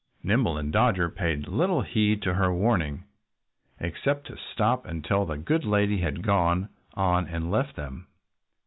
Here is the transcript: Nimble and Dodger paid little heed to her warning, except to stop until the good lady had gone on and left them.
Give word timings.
Nimble 0.23 0.57
and 0.57 0.73
Dodger 0.73 1.09
paid 1.09 1.47
little 1.47 1.83
heed 1.83 2.23
to 2.23 2.33
her 2.33 2.51
warning, 2.51 3.03
except 3.79 4.25
to 4.25 4.35
stop 4.51 4.83
until 4.87 5.27
the 5.27 5.37
good 5.37 5.63
lady 5.63 5.99
had 5.99 6.23
gone 6.23 6.69
on 6.95 7.27
and 7.27 7.51
left 7.51 7.75
them. 7.75 8.07